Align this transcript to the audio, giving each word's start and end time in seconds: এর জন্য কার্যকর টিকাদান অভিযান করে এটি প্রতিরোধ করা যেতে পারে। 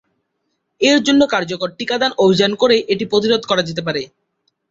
এর 0.81 0.97
জন্য 1.07 1.21
কার্যকর 1.33 1.69
টিকাদান 1.77 2.11
অভিযান 2.23 2.51
করে 2.61 2.75
এটি 2.93 3.05
প্রতিরোধ 3.11 3.41
করা 3.47 3.63
যেতে 3.67 3.81
পারে। 3.87 4.01